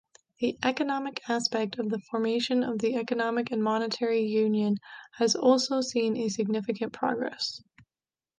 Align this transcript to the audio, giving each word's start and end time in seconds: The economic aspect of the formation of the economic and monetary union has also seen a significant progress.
The 0.39 0.57
economic 0.63 1.21
aspect 1.29 1.77
of 1.77 1.89
the 1.91 1.99
formation 2.09 2.63
of 2.63 2.79
the 2.79 2.95
economic 2.95 3.51
and 3.51 3.63
monetary 3.63 4.23
union 4.25 4.77
has 5.19 5.35
also 5.35 5.81
seen 5.81 6.17
a 6.17 6.27
significant 6.29 6.91
progress. 6.91 7.61